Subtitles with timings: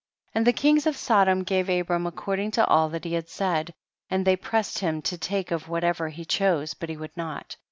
[0.33, 0.39] 17.
[0.39, 3.71] And the kings of Sodom gave Abram according to all that he had said,
[4.09, 7.55] and they pressed him to take of whatever he cliose, but he would not.